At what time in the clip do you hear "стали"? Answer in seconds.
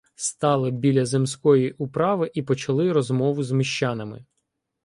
0.15-0.71